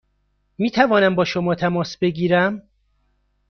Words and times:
می 0.57 0.71
توانم 0.71 1.15
با 1.15 1.25
شما 1.25 1.55
تماس 1.55 1.97
بگیرم؟ 1.97 2.61